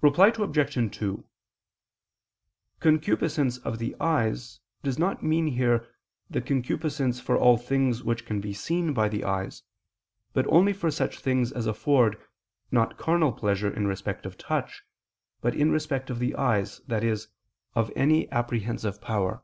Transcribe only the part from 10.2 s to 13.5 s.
but only for such things as afford, not carnal